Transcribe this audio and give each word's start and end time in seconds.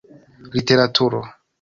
literaturo 0.55 1.21